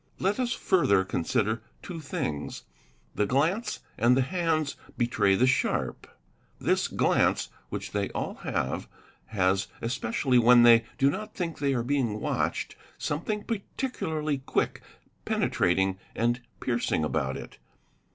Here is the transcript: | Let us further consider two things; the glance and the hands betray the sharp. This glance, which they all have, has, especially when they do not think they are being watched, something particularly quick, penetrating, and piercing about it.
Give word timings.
| 0.13 0.19
Let 0.27 0.39
us 0.39 0.51
further 0.53 1.03
consider 1.05 1.61
two 1.83 1.99
things; 1.99 2.63
the 3.13 3.27
glance 3.27 3.81
and 3.99 4.17
the 4.17 4.23
hands 4.23 4.75
betray 4.97 5.35
the 5.35 5.45
sharp. 5.45 6.07
This 6.59 6.87
glance, 6.87 7.49
which 7.69 7.91
they 7.91 8.09
all 8.09 8.33
have, 8.41 8.87
has, 9.27 9.67
especially 9.79 10.39
when 10.39 10.63
they 10.63 10.85
do 10.97 11.11
not 11.11 11.35
think 11.35 11.59
they 11.59 11.75
are 11.75 11.83
being 11.83 12.19
watched, 12.19 12.75
something 12.97 13.43
particularly 13.43 14.39
quick, 14.39 14.81
penetrating, 15.23 15.99
and 16.15 16.41
piercing 16.61 17.03
about 17.03 17.37
it. 17.37 17.59